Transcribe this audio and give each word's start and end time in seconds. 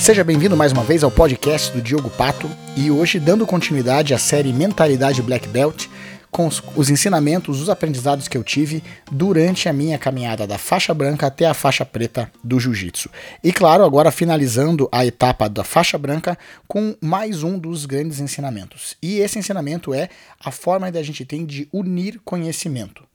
Seja 0.00 0.24
bem-vindo 0.24 0.56
mais 0.56 0.72
uma 0.72 0.82
vez 0.82 1.04
ao 1.04 1.10
podcast 1.10 1.70
do 1.72 1.82
Diogo 1.82 2.08
Pato 2.08 2.50
e 2.74 2.90
hoje 2.90 3.20
dando 3.20 3.46
continuidade 3.46 4.14
à 4.14 4.18
série 4.18 4.50
Mentalidade 4.50 5.20
Black 5.20 5.46
Belt 5.46 5.88
com 6.30 6.46
os, 6.46 6.62
os, 6.74 6.88
ensinamentos, 6.88 7.60
os 7.60 7.68
aprendizados 7.68 8.26
que 8.26 8.38
eu 8.38 8.42
tive 8.42 8.82
durante 9.12 9.68
a 9.68 9.74
minha 9.74 9.98
caminhada 9.98 10.46
da 10.46 10.56
faixa 10.56 10.94
branca 10.94 11.26
até 11.26 11.44
a 11.44 11.52
faixa 11.52 11.84
preta 11.84 12.32
do 12.42 12.58
jiu-jitsu. 12.58 13.10
E 13.44 13.52
claro, 13.52 13.84
agora 13.84 14.10
finalizando 14.10 14.88
a 14.90 15.04
etapa 15.04 15.50
da 15.50 15.62
faixa 15.62 15.98
branca 15.98 16.36
com 16.66 16.96
mais 16.98 17.42
um 17.42 17.58
dos 17.58 17.84
grandes 17.84 18.20
ensinamentos. 18.20 18.96
E 19.02 19.18
esse 19.18 19.38
ensinamento 19.38 19.92
é 19.92 20.08
a 20.42 20.50
forma 20.50 20.90
que 20.90 20.96
a 20.96 21.02
gente 21.02 21.26
tem 21.26 21.44
de 21.44 21.68
unir 21.70 22.18
conhecimento. 22.24 23.09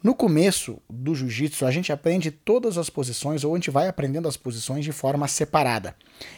No 0.00 0.14
começo 0.14 0.78
do 0.88 1.12
jiu-jitsu, 1.12 1.66
a 1.66 1.72
gente 1.72 1.92
aprende 1.92 2.30
todas 2.30 2.78
as 2.78 2.88
posições 2.88 3.42
ou 3.42 3.52
a 3.52 3.56
gente 3.56 3.70
vai 3.70 3.88
aprendendo 3.88 4.28
as 4.28 4.36
posições 4.36 4.84
de 4.84 4.92
forma 4.92 5.26
separada. 5.26 5.96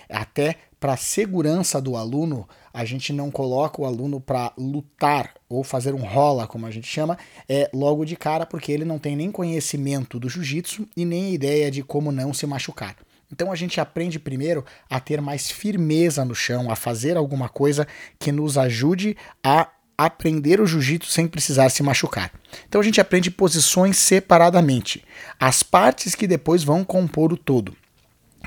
Até 0.09 0.56
para 0.80 0.96
segurança 0.96 1.78
do 1.78 1.95
aluno, 1.95 2.48
a 2.73 2.87
gente 2.87 3.12
não 3.12 3.30
coloca 3.30 3.82
o 3.82 3.84
aluno 3.84 4.18
para 4.18 4.51
lutar 4.56 5.34
ou 5.46 5.62
fazer 5.62 5.95
um 5.95 6.02
rola, 6.02 6.46
como 6.46 6.65
a 6.65 6.70
gente 6.70 6.87
chama, 6.87 7.18
é 7.46 7.68
logo 7.74 8.06
de 8.06 8.16
cara, 8.16 8.46
porque 8.46 8.73
ele 8.73 8.87
não 8.87 8.98
tem 8.98 9.15
nem 9.15 9.30
conhecimento 9.30 10.18
do 10.18 10.30
jiu-jitsu 10.30 10.88
e 10.96 11.04
nem 11.04 11.34
ideia 11.34 11.70
de 11.70 11.82
como 11.82 12.10
não 12.10 12.32
se 12.32 12.46
machucar. 12.46 12.96
Então 13.30 13.52
a 13.52 13.54
gente 13.54 13.79
aprende 13.79 14.18
primeiro 14.18 14.65
a 14.88 14.98
ter 14.98 15.20
mais 15.20 15.51
firmeza 15.51 16.24
no 16.24 16.34
chão, 16.34 16.70
a 16.70 16.77
fazer 16.77 17.18
alguma 17.18 17.48
coisa 17.48 17.87
que 18.18 18.32
nos 18.32 18.56
ajude 18.56 19.18
a 19.45 19.68
aprender 20.06 20.60
o 20.60 20.66
jiu-jitsu 20.66 21.10
sem 21.10 21.27
precisar 21.27 21.68
se 21.70 21.82
machucar. 21.82 22.30
Então 22.68 22.80
a 22.80 22.84
gente 22.84 23.00
aprende 23.00 23.30
posições 23.30 23.96
separadamente, 23.96 25.04
as 25.38 25.62
partes 25.62 26.14
que 26.14 26.26
depois 26.26 26.65
vão 26.65 26.84
compor 26.84 27.32
o 27.32 27.37
todo. 27.37 27.74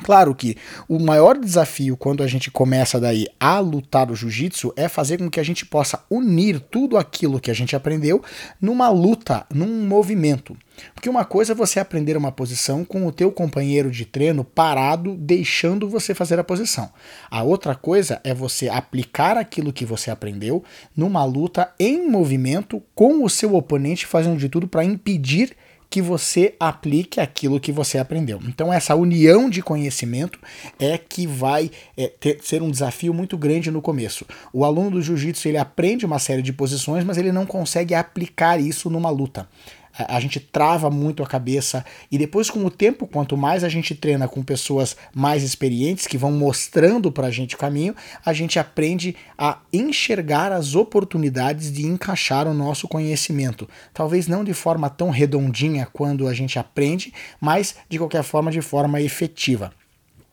Claro 0.04 0.36
que 0.36 0.58
o 0.88 1.00
maior 1.00 1.38
desafio 1.38 1.96
quando 1.96 2.22
a 2.22 2.28
gente 2.28 2.52
começa 2.52 3.00
daí 3.00 3.26
a 3.40 3.60
lutar 3.60 4.12
o 4.12 4.16
jiu-jitsu 4.16 4.74
é 4.76 4.90
fazer 4.90 5.18
com 5.18 5.30
que 5.30 5.40
a 5.40 5.44
gente 5.44 5.66
possa 5.66 6.04
unir 6.10 6.60
tudo 6.60 6.98
aquilo 6.98 7.40
que 7.40 7.50
a 7.50 7.54
gente 7.54 7.76
aprendeu 7.76 8.22
numa 8.62 8.90
luta, 8.90 9.46
num 9.54 9.88
movimento. 9.88 10.58
Porque 10.94 11.10
uma 11.10 11.24
coisa 11.24 11.54
é 11.54 11.56
você 11.56 11.80
aprender 11.80 12.18
uma 12.18 12.32
posição 12.32 12.84
com 12.84 13.06
o 13.06 13.12
teu 13.12 13.32
companheiro 13.32 13.90
de 13.90 14.06
treino 14.06 14.44
parado, 14.44 15.16
deixando 15.16 15.88
você 15.88 16.14
fazer 16.14 16.40
a 16.40 16.44
posição. 16.44 16.90
A 17.30 17.44
outra 17.44 17.76
coisa 17.76 18.20
é 18.24 18.34
você 18.34 18.68
aplicar 18.70 19.38
aquilo 19.38 19.72
que 19.72 19.86
você 19.86 20.12
aprendeu 20.12 20.64
numa 20.96 21.24
luta 21.24 21.72
em 21.80 22.10
movimento 22.10 22.82
com 22.94 23.24
o 23.24 23.30
seu 23.30 23.56
oponente 23.56 24.06
fazendo 24.06 24.38
de 24.38 24.50
tudo 24.50 24.68
para 24.68 24.84
impedir 24.84 25.56
que 25.94 26.02
você 26.02 26.56
aplique 26.60 27.20
aquilo 27.20 27.60
que 27.60 27.72
você 27.72 28.00
aprendeu. 28.00 28.40
Então, 28.48 28.74
essa 28.74 28.96
união 28.96 29.48
de 29.48 29.62
conhecimento 29.62 30.40
é 30.80 30.98
que 30.98 31.28
vai 31.28 31.70
é, 31.96 32.08
ter, 32.08 32.40
ser 32.42 32.64
um 32.64 32.72
desafio 32.72 33.14
muito 33.14 33.38
grande 33.38 33.70
no 33.70 33.80
começo. 33.80 34.26
O 34.52 34.66
aluno 34.66 34.90
do 34.90 35.04
jiu-jitsu 35.04 35.48
ele 35.48 35.60
aprende 35.60 36.04
uma 36.04 36.18
série 36.18 36.42
de 36.42 36.52
posições, 36.52 37.04
mas 37.04 37.20
ele 37.20 37.32
não 37.32 37.46
consegue 37.46 37.94
aplicar 37.94 38.60
isso 38.60 38.90
numa 38.90 39.12
luta 39.12 39.48
a 39.98 40.20
gente 40.20 40.40
trava 40.40 40.90
muito 40.90 41.22
a 41.22 41.28
cabeça 41.28 41.86
e 42.12 42.18
depois 42.18 42.50
com 42.50 42.66
o 42.66 42.70
tempo, 42.70 43.08
quanto 43.08 43.38
mais 43.38 43.64
a 43.64 43.70
gente 43.70 43.94
treina 43.94 44.28
com 44.28 44.42
pessoas 44.44 44.96
mais 45.14 45.44
experientes 45.44 46.08
que 46.08 46.18
vão 46.18 46.32
mostrando 46.32 47.12
para 47.12 47.28
a 47.28 47.32
gente 47.32 47.56
o 47.56 47.58
caminho, 47.58 47.96
a 48.26 48.34
gente 48.34 48.58
aprende 48.58 49.16
a 49.38 49.60
enxergar 49.72 50.52
as 50.52 50.76
oportunidades 50.76 51.72
de 51.72 51.86
encaixar 51.86 52.48
o 52.48 52.54
nosso 52.54 52.88
conhecimento. 52.88 53.70
Talvez 53.94 54.28
não 54.28 54.44
de 54.44 54.54
forma 54.54 54.90
tão 54.90 55.10
redondinha 55.10 55.88
quando 55.92 56.28
a 56.28 56.34
gente 56.34 56.58
aprende, 56.58 57.14
mas 57.40 57.76
de 57.88 57.98
qualquer 57.98 58.24
forma 58.24 58.52
de 58.52 58.62
forma 58.62 59.02
efetiva. 59.02 59.72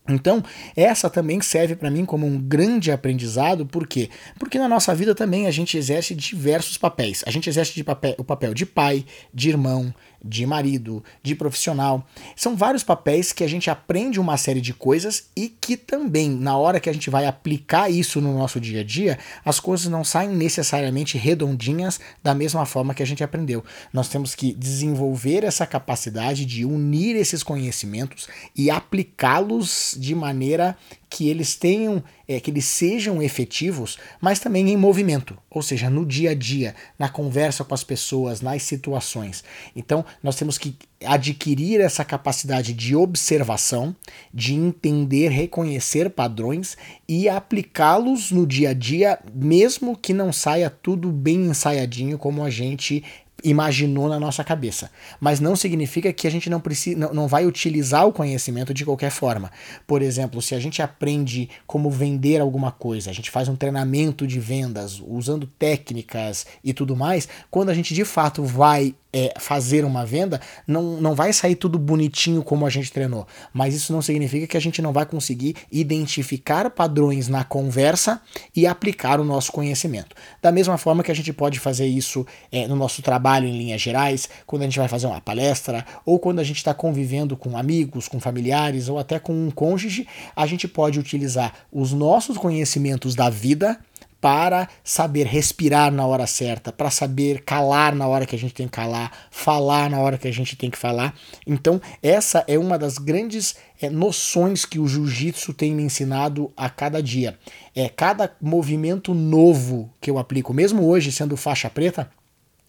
Então, 0.09 0.43
essa 0.75 1.09
também 1.09 1.41
serve 1.41 1.77
para 1.77 1.91
mim 1.91 2.05
como 2.05 2.27
um 2.27 2.39
grande 2.39 2.91
aprendizado, 2.91 3.67
por 3.67 3.87
quê? 3.87 4.09
Porque 4.39 4.59
na 4.59 4.69
nossa 4.69 4.95
vida 4.95 5.15
também 5.15 5.47
a 5.47 5.51
gente 5.51 5.77
exerce 5.77 6.15
diversos 6.15 6.77
papéis. 6.77 7.23
A 7.27 7.31
gente 7.31 7.49
exerce 7.49 7.83
papel, 7.85 8.15
o 8.19 8.25
papel 8.25 8.55
de 8.55 8.67
pai, 8.67 9.05
de 9.33 9.51
irmão, 9.51 9.95
de 10.25 10.47
marido, 10.47 11.03
de 11.23 11.35
profissional. 11.35 12.07
São 12.37 12.57
vários 12.57 12.83
papéis 12.83 13.33
que 13.33 13.45
a 13.45 13.49
gente 13.49 13.71
aprende 13.71 14.21
uma 14.21 14.37
série 14.37 14.61
de 14.61 14.75
coisas 14.75 15.29
e 15.37 15.49
que 15.49 15.77
também, 15.77 16.31
na 16.31 16.57
hora 16.57 16.81
que 16.81 16.91
a 16.91 16.93
gente 16.93 17.11
vai 17.11 17.27
aplicar 17.27 17.91
isso 17.91 18.21
no 18.21 18.37
nosso 18.37 18.61
dia 18.61 18.81
a 18.81 18.85
dia, 18.85 19.19
as 19.45 19.59
coisas 19.59 19.87
não 19.87 20.05
saem 20.05 20.31
necessariamente 20.31 21.17
redondinhas 21.17 22.01
da 22.23 22.35
mesma 22.35 22.67
forma 22.67 22.95
que 22.95 23.03
a 23.03 23.07
gente 23.07 23.25
aprendeu. 23.25 23.65
Nós 23.93 24.09
temos 24.09 24.35
que 24.35 24.53
desenvolver 24.53 25.45
essa 25.45 25.67
capacidade 25.67 26.45
de 26.45 26.65
unir 26.65 27.17
esses 27.17 27.43
conhecimentos 27.43 28.29
e 28.55 28.71
aplicá-los 28.71 29.97
de 29.99 30.15
maneira 30.15 30.77
que 31.11 31.29
eles 31.29 31.57
tenham, 31.57 32.03
é, 32.29 32.39
que 32.39 32.53
eles 32.53 32.65
sejam 32.65 33.21
efetivos, 33.21 33.99
mas 34.21 34.39
também 34.39 34.71
em 34.71 34.77
movimento, 34.77 35.37
ou 35.51 35.61
seja, 35.61 35.91
no 35.91 36.07
dia 36.07 36.31
a 36.31 36.35
dia, 36.35 36.77
na 36.97 37.09
conversa 37.09 37.65
com 37.65 37.75
as 37.75 37.83
pessoas, 37.83 38.41
nas 38.41 38.63
situações. 38.63 39.43
Então, 39.75 40.05
nós 40.23 40.37
temos 40.37 40.57
que 40.57 40.77
adquirir 41.05 41.81
essa 41.81 42.05
capacidade 42.05 42.73
de 42.73 42.95
observação, 42.95 43.95
de 44.33 44.55
entender, 44.55 45.31
reconhecer 45.31 46.09
padrões 46.11 46.77
e 47.09 47.29
aplicá-los 47.29 48.31
no 48.31 48.47
dia 48.47 48.71
a 48.71 48.75
dia, 48.75 49.19
mesmo 49.35 49.97
que 49.97 50.15
não 50.15 50.33
saia 50.33 50.71
tudo 50.71 51.11
bem 51.11 51.47
ensaiadinho 51.47 52.19
como 52.19 52.45
a 52.45 52.51
gente 52.51 53.03
imaginou 53.45 54.09
na 54.09 54.19
nossa 54.19 54.45
cabeça. 54.45 54.91
Mas 55.21 55.41
não 55.41 55.57
significa 55.57 56.13
que 56.13 56.27
a 56.27 56.31
gente 56.31 56.49
não, 56.51 56.61
precisa, 56.61 56.99
não, 56.99 57.15
não 57.15 57.29
vai 57.29 57.47
utilizar 57.47 58.07
o 58.07 58.13
conhecimento 58.13 58.73
de 58.75 58.85
qualquer 58.85 59.11
forma. 59.11 59.51
Por 59.87 60.03
exemplo, 60.03 60.41
se 60.41 60.55
a 60.55 60.61
gente 60.61 60.83
aprende 60.83 61.49
como 61.67 61.91
vender 61.91 62.41
alguma 62.41 62.71
coisa, 62.71 63.11
a 63.11 63.13
gente 63.13 63.31
faz 63.31 63.49
um 63.49 63.57
treinamento 63.57 64.27
de 64.27 64.39
vendas 64.39 65.03
usando 65.07 65.47
técnicas 65.47 66.47
e 66.65 66.73
tudo 66.73 66.97
mais, 66.97 67.29
quando 67.51 67.71
a 67.71 67.75
gente 67.75 67.95
de 67.95 68.05
fato 68.05 68.43
vai 68.43 68.95
é, 69.13 69.35
fazer 69.39 69.85
uma 69.85 70.05
venda, 70.07 70.41
não, 70.67 71.01
não 71.01 71.15
vai 71.15 71.33
sair 71.33 71.55
tudo 71.55 71.79
bonitinho 71.79 72.43
como 72.43 72.67
a 72.67 72.71
gente 72.71 72.93
treinou. 72.93 73.27
Mas 73.53 73.75
isso 73.75 73.93
não 73.93 74.03
significa 74.03 74.47
que 74.47 74.57
a 74.57 74.61
gente 74.61 74.81
não 74.81 74.93
vai 74.93 75.07
conseguir 75.07 75.57
identificar 75.71 76.71
padrões 76.71 77.29
na 77.29 77.45
conversa 77.45 78.21
e 78.55 78.67
aplicar 78.67 79.21
o 79.21 79.25
nosso 79.25 79.53
conhecimento. 79.53 80.15
Da 80.41 80.53
mesma 80.53 80.79
forma 80.79 81.03
que 81.03 81.11
a 81.11 81.15
gente 81.15 81.33
pode 81.33 81.59
fazer 81.59 81.87
isso 81.87 82.27
é, 82.53 82.67
no 82.67 82.77
nosso 82.77 83.03
trabalho 83.03 83.47
em 83.47 83.57
linhas 83.57 83.81
gerais, 83.81 84.29
quando 84.47 84.63
a 84.63 84.65
gente 84.67 84.79
vai 84.79 84.89
fazer 84.89 85.07
uma 85.07 85.21
palestra, 85.21 85.85
ou 86.05 86.19
quando 86.19 86.39
a 86.39 86.45
gente 86.45 86.59
está 86.59 86.73
convivendo 86.73 87.37
com 87.37 87.57
amigos, 87.57 88.09
com 88.09 88.21
familiares, 88.21 88.89
ou 88.89 88.99
até 88.99 89.19
com 89.19 89.33
um 89.33 89.51
cônjuge, 89.51 90.07
a 90.35 90.47
gente 90.47 90.69
pode 90.69 90.99
utilizar 90.99 91.53
os 91.73 91.93
nossos 91.93 92.37
conhecimentos 92.37 93.15
da 93.15 93.29
vida 93.29 93.79
para 94.21 94.69
saber 94.85 95.27
respirar 95.27 95.91
na 95.91 96.07
hora 96.07 96.27
certa, 96.27 96.71
para 96.71 96.91
saber 96.91 97.43
calar 97.43 97.95
na 97.95 98.07
hora 98.07 98.27
que 98.27 98.37
a 98.37 98.39
gente 98.39 98.53
tem 98.53 98.67
que 98.67 98.73
calar, 98.73 99.11
falar 99.31 99.89
na 99.89 99.99
hora 99.99 100.19
que 100.19 100.29
a 100.29 100.33
gente 100.33 100.57
tem 100.57 100.71
que 100.71 100.77
falar. 100.77 101.15
Então, 101.47 101.81
essa 102.03 102.45
é 102.47 102.59
uma 102.59 102.79
das 102.79 102.99
grandes 102.99 103.57
é, 103.81 103.89
noções 103.89 104.65
que 104.65 104.79
o 104.79 104.87
jiu-jitsu 104.87 105.55
tem 105.55 105.75
me 105.75 105.83
ensinado 105.83 106.53
a 106.57 106.69
cada 106.69 107.03
dia. 107.03 107.39
É 107.75 107.89
cada 107.89 108.31
movimento 108.41 109.15
novo 109.15 109.91
que 110.01 110.11
eu 110.11 110.19
aplico, 110.19 110.53
mesmo 110.53 110.87
hoje 110.87 111.11
sendo 111.11 111.37
faixa 111.37 111.71
preta, 111.71 112.11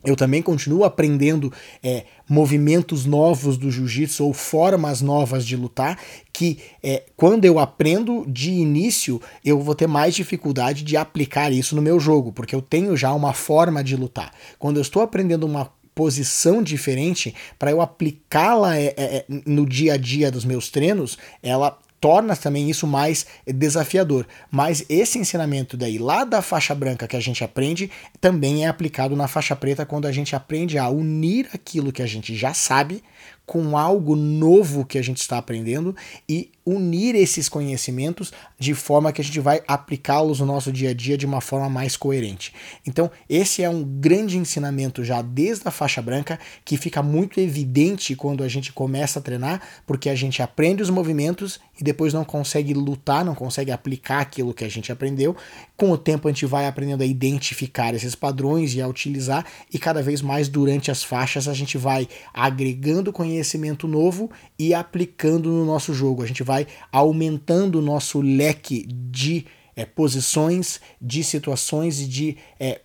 eu 0.03 0.15
também 0.15 0.41
continuo 0.41 0.83
aprendendo 0.83 1.51
é, 1.83 2.05
movimentos 2.27 3.05
novos 3.05 3.57
do 3.57 3.69
jiu-jitsu 3.69 4.25
ou 4.25 4.33
formas 4.33 5.01
novas 5.01 5.45
de 5.45 5.55
lutar, 5.55 5.99
que 6.33 6.59
é, 6.83 7.03
quando 7.15 7.45
eu 7.45 7.59
aprendo 7.59 8.25
de 8.27 8.51
início, 8.51 9.21
eu 9.45 9.59
vou 9.59 9.75
ter 9.75 9.87
mais 9.87 10.15
dificuldade 10.15 10.83
de 10.83 10.97
aplicar 10.97 11.51
isso 11.51 11.75
no 11.75 11.81
meu 11.81 11.99
jogo, 11.99 12.31
porque 12.31 12.55
eu 12.55 12.61
tenho 12.61 12.95
já 12.97 13.13
uma 13.13 13.33
forma 13.33 13.83
de 13.83 13.95
lutar. 13.95 14.31
Quando 14.57 14.77
eu 14.77 14.81
estou 14.81 15.01
aprendendo 15.01 15.45
uma 15.45 15.71
posição 15.93 16.63
diferente 16.63 17.35
para 17.59 17.71
eu 17.71 17.81
aplicá-la 17.81 18.77
é, 18.77 18.85
é, 18.85 18.93
é, 18.97 19.25
no 19.45 19.65
dia 19.65 19.93
a 19.93 19.97
dia 19.97 20.31
dos 20.31 20.45
meus 20.45 20.69
treinos, 20.69 21.17
ela 21.43 21.77
torna 22.01 22.35
também 22.35 22.67
isso 22.67 22.87
mais 22.87 23.27
desafiador. 23.45 24.25
Mas 24.49 24.83
esse 24.89 25.19
ensinamento 25.19 25.77
daí, 25.77 25.99
lá 25.99 26.25
da 26.25 26.41
faixa 26.41 26.73
branca 26.73 27.07
que 27.07 27.15
a 27.15 27.19
gente 27.19 27.43
aprende, 27.43 27.91
também 28.19 28.65
é 28.65 28.67
aplicado 28.67 29.15
na 29.15 29.27
faixa 29.27 29.55
preta 29.55 29.85
quando 29.85 30.07
a 30.07 30.11
gente 30.11 30.35
aprende 30.35 30.79
a 30.79 30.89
unir 30.89 31.47
aquilo 31.53 31.91
que 31.91 32.01
a 32.01 32.07
gente 32.07 32.35
já 32.35 32.53
sabe 32.55 33.03
com 33.45 33.77
algo 33.77 34.15
novo 34.15 34.85
que 34.85 34.97
a 34.97 35.01
gente 35.01 35.17
está 35.17 35.37
aprendendo 35.37 35.93
e 36.27 36.51
unir 36.63 37.15
esses 37.15 37.49
conhecimentos 37.49 38.31
de 38.57 38.73
forma 38.73 39.11
que 39.11 39.19
a 39.19 39.23
gente 39.23 39.39
vai 39.39 39.61
aplicá-los 39.67 40.39
no 40.39 40.45
nosso 40.45 40.71
dia 40.71 40.91
a 40.91 40.93
dia 40.93 41.17
de 41.17 41.25
uma 41.25 41.41
forma 41.41 41.67
mais 41.67 41.97
coerente. 41.97 42.53
Então, 42.85 43.09
esse 43.27 43.63
é 43.63 43.69
um 43.69 43.83
grande 43.83 44.37
ensinamento 44.37 45.03
já 45.03 45.23
desde 45.23 45.67
a 45.67 45.71
faixa 45.71 46.01
branca 46.01 46.39
que 46.63 46.77
fica 46.77 47.01
muito 47.01 47.39
evidente 47.39 48.15
quando 48.15 48.43
a 48.43 48.47
gente 48.47 48.71
começa 48.71 49.17
a 49.17 49.21
treinar, 49.21 49.61
porque 49.87 50.07
a 50.07 50.15
gente 50.15 50.41
aprende 50.41 50.83
os 50.83 50.91
movimentos 50.91 51.59
e 51.79 51.83
depois 51.83 52.13
não 52.13 52.23
consegue 52.23 52.75
lutar, 52.75 53.25
não 53.25 53.33
consegue 53.33 53.71
aplicar 53.71 54.19
aquilo 54.19 54.53
que 54.53 54.63
a 54.63 54.69
gente 54.69 54.91
aprendeu. 54.91 55.35
Com 55.75 55.91
o 55.91 55.97
tempo 55.97 56.27
a 56.27 56.31
gente 56.31 56.45
vai 56.45 56.67
aprendendo 56.67 57.01
a 57.01 57.05
identificar 57.05 57.93
esses 57.95 58.13
padrões 58.13 58.75
e 58.75 58.81
a 58.81 58.87
utilizar 58.87 59.45
e 59.73 59.79
cada 59.79 60.03
vez 60.03 60.21
mais 60.21 60.47
durante 60.47 60.91
as 60.91 61.03
faixas 61.03 61.47
a 61.47 61.53
gente 61.53 61.75
vai 61.75 62.07
agregando 62.33 63.11
conhecimento 63.11 63.40
conhecimento 63.41 63.87
novo 63.87 64.29
e 64.57 64.73
aplicando 64.73 65.49
no 65.49 65.65
nosso 65.65 65.93
jogo. 65.93 66.21
A 66.23 66.27
gente 66.27 66.43
vai 66.43 66.67
aumentando 66.91 67.79
o 67.79 67.81
nosso 67.81 68.21
leque 68.21 68.85
de 68.87 69.45
é, 69.75 69.83
posições, 69.83 70.79
de 71.01 71.23
situações 71.23 71.99
e 71.99 72.07
de 72.07 72.37
é, 72.59 72.81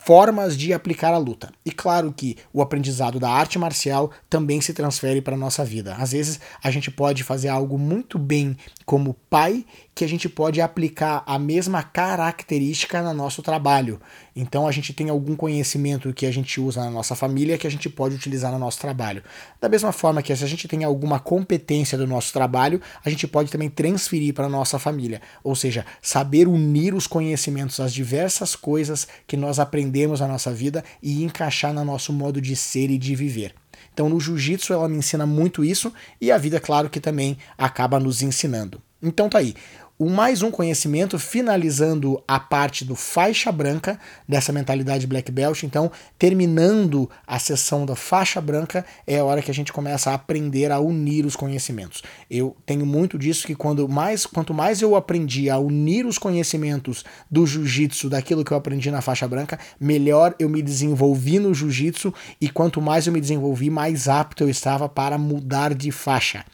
formas 0.00 0.56
de 0.56 0.72
aplicar 0.72 1.12
a 1.12 1.18
luta. 1.18 1.50
E 1.64 1.70
claro 1.70 2.12
que 2.12 2.36
o 2.52 2.60
aprendizado 2.60 3.18
da 3.18 3.30
arte 3.30 3.58
marcial 3.58 4.10
também 4.28 4.60
se 4.60 4.72
transfere 4.72 5.20
para 5.20 5.34
a 5.34 5.38
nossa 5.38 5.64
vida. 5.64 5.94
Às 5.94 6.12
vezes 6.12 6.40
a 6.62 6.70
gente 6.70 6.90
pode 6.90 7.24
fazer 7.24 7.48
algo 7.48 7.78
muito 7.78 8.18
bem 8.18 8.56
como 8.84 9.14
pai 9.28 9.64
que 9.94 10.04
a 10.04 10.08
gente 10.08 10.28
pode 10.28 10.60
aplicar 10.60 11.24
a 11.26 11.38
mesma 11.38 11.82
característica 11.82 13.02
no 13.02 13.12
nosso 13.12 13.42
trabalho. 13.42 14.00
Então 14.34 14.68
a 14.68 14.70
gente 14.70 14.92
tem 14.92 15.10
algum 15.10 15.34
conhecimento 15.34 16.14
que 16.14 16.24
a 16.24 16.30
gente 16.30 16.60
usa 16.60 16.84
na 16.84 16.90
nossa 16.90 17.16
família 17.16 17.58
que 17.58 17.66
a 17.66 17.70
gente 17.70 17.90
pode 17.90 18.14
utilizar 18.14 18.52
no 18.52 18.58
nosso 18.60 18.78
trabalho. 18.78 19.24
Da 19.60 19.68
mesma 19.68 19.90
forma 19.90 20.22
que 20.22 20.34
se 20.36 20.44
a 20.44 20.46
gente 20.46 20.68
tem 20.68 20.84
alguma 20.84 21.18
competência 21.18 21.98
do 21.98 22.06
nosso 22.06 22.32
trabalho, 22.32 22.80
a 23.04 23.10
gente 23.10 23.26
pode 23.26 23.50
também 23.50 23.68
transferir 23.68 24.32
para 24.32 24.46
a 24.46 24.48
nossa 24.48 24.78
família. 24.78 25.20
Ou 25.42 25.56
seja, 25.56 25.84
saber 26.00 26.46
unir 26.46 26.94
os 26.94 27.08
conhecimentos, 27.08 27.80
as 27.80 27.92
diversas 27.92 28.54
coisas 28.54 29.08
que 29.26 29.36
nós 29.38 29.58
aprendemos 29.58 30.20
na 30.20 30.28
nossa 30.28 30.52
vida 30.52 30.84
e 31.02 31.22
encaixar 31.24 31.72
no 31.72 31.84
nosso 31.84 32.12
modo 32.12 32.40
de 32.40 32.54
ser 32.54 32.90
e 32.90 32.98
de 32.98 33.14
viver. 33.14 33.54
Então 33.92 34.08
no 34.08 34.20
jiu-jitsu 34.20 34.72
ela 34.72 34.88
me 34.88 34.96
ensina 34.96 35.26
muito 35.26 35.64
isso 35.64 35.92
e 36.20 36.30
a 36.30 36.38
vida, 36.38 36.60
claro 36.60 36.90
que 36.90 37.00
também 37.00 37.38
acaba 37.56 37.98
nos 37.98 38.22
ensinando. 38.22 38.80
Então 39.02 39.28
tá 39.28 39.38
aí 39.38 39.54
o 39.98 40.08
mais 40.08 40.42
um 40.42 40.50
conhecimento, 40.50 41.18
finalizando 41.18 42.22
a 42.26 42.38
parte 42.38 42.84
do 42.84 42.94
faixa 42.94 43.50
branca 43.50 43.98
dessa 44.28 44.52
mentalidade 44.52 45.08
black 45.08 45.32
belt. 45.32 45.64
Então, 45.64 45.90
terminando 46.16 47.10
a 47.26 47.38
sessão 47.40 47.84
da 47.84 47.96
faixa 47.96 48.40
branca, 48.40 48.86
é 49.04 49.18
a 49.18 49.24
hora 49.24 49.42
que 49.42 49.50
a 49.50 49.54
gente 49.54 49.72
começa 49.72 50.10
a 50.10 50.14
aprender 50.14 50.70
a 50.70 50.78
unir 50.78 51.26
os 51.26 51.34
conhecimentos. 51.34 52.02
Eu 52.30 52.56
tenho 52.64 52.86
muito 52.86 53.18
disso 53.18 53.44
que 53.44 53.56
quando 53.56 53.88
mais, 53.88 54.24
quanto 54.24 54.54
mais 54.54 54.80
eu 54.80 54.94
aprendi 54.94 55.50
a 55.50 55.58
unir 55.58 56.06
os 56.06 56.16
conhecimentos 56.16 57.04
do 57.28 57.44
jiu-jitsu 57.44 58.08
daquilo 58.08 58.44
que 58.44 58.52
eu 58.52 58.56
aprendi 58.56 58.92
na 58.92 59.00
faixa 59.00 59.26
branca, 59.26 59.58
melhor 59.80 60.32
eu 60.38 60.48
me 60.48 60.62
desenvolvi 60.62 61.40
no 61.40 61.52
jiu-jitsu 61.52 62.14
e 62.40 62.48
quanto 62.48 62.80
mais 62.80 63.08
eu 63.08 63.12
me 63.12 63.20
desenvolvi, 63.20 63.68
mais 63.68 64.06
apto 64.06 64.44
eu 64.44 64.48
estava 64.48 64.88
para 64.88 65.18
mudar 65.18 65.74
de 65.74 65.90
faixa. 65.90 66.44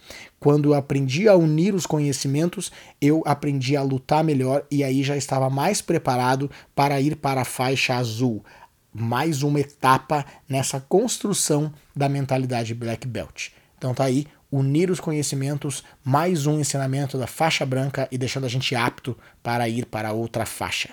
Quando 0.45 0.69
eu 0.69 0.75
aprendi 0.75 1.27
a 1.27 1.35
unir 1.35 1.75
os 1.75 1.87
conhecimentos, 1.87 2.71
eu 3.01 3.23
aprendi 3.25 3.34
a 3.77 3.83
lutar 3.83 4.23
melhor 4.25 4.65
e 4.71 4.83
aí 4.83 5.03
já 5.03 5.17
estava 5.17 5.51
mais 5.51 5.81
preparado 5.81 6.51
para 6.75 7.01
ir 7.01 7.17
para 7.17 7.43
a 7.43 7.45
faixa 7.45 7.95
azul. 7.95 8.45
Mais 8.93 9.43
uma 9.43 9.61
etapa 9.61 10.25
nessa 10.49 10.81
construção 10.81 11.73
da 11.95 12.09
mentalidade 12.09 12.75
black 12.75 13.07
belt. 13.07 13.49
Então 13.77 13.93
tá 13.93 14.05
aí, 14.05 14.27
unir 14.51 14.91
os 14.91 15.01
conhecimentos, 15.01 15.83
mais 16.05 16.47
um 16.47 16.61
ensinamento 16.61 17.19
da 17.19 17.27
faixa 17.27 17.67
branca 17.67 18.09
e 18.11 18.17
deixando 18.17 18.45
a 18.45 18.49
gente 18.49 18.75
apto 18.75 19.17
para 19.43 19.69
ir 19.69 19.87
para 19.87 20.13
outra 20.13 20.47
faixa. 20.47 20.91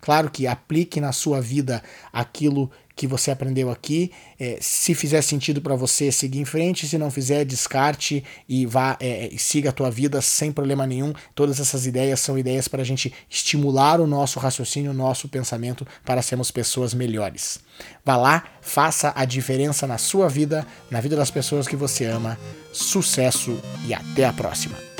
Claro 0.00 0.30
que 0.30 0.46
aplique 0.46 1.00
na 1.00 1.12
sua 1.12 1.40
vida 1.40 1.82
aquilo 2.12 2.70
que 2.94 3.06
você 3.06 3.30
aprendeu 3.30 3.70
aqui. 3.70 4.10
É, 4.38 4.58
se 4.60 4.94
fizer 4.94 5.22
sentido 5.22 5.60
para 5.60 5.74
você, 5.74 6.10
seguir 6.12 6.40
em 6.40 6.44
frente. 6.44 6.86
Se 6.86 6.98
não 6.98 7.10
fizer, 7.10 7.44
descarte 7.44 8.24
e 8.48 8.66
vá 8.66 8.96
é, 9.00 9.30
siga 9.38 9.70
a 9.70 9.72
tua 9.72 9.90
vida 9.90 10.20
sem 10.20 10.52
problema 10.52 10.86
nenhum. 10.86 11.12
Todas 11.34 11.60
essas 11.60 11.86
ideias 11.86 12.20
são 12.20 12.38
ideias 12.38 12.68
para 12.68 12.82
a 12.82 12.84
gente 12.84 13.12
estimular 13.28 14.00
o 14.00 14.06
nosso 14.06 14.38
raciocínio, 14.38 14.90
o 14.90 14.94
nosso 14.94 15.28
pensamento 15.28 15.86
para 16.04 16.22
sermos 16.22 16.50
pessoas 16.50 16.94
melhores. 16.94 17.60
Vá 18.04 18.16
lá, 18.16 18.44
faça 18.60 19.12
a 19.14 19.24
diferença 19.24 19.86
na 19.86 19.98
sua 19.98 20.28
vida, 20.28 20.66
na 20.90 21.00
vida 21.00 21.16
das 21.16 21.30
pessoas 21.30 21.66
que 21.66 21.76
você 21.76 22.04
ama. 22.04 22.38
Sucesso 22.72 23.58
e 23.86 23.94
até 23.94 24.24
a 24.24 24.32
próxima. 24.32 24.91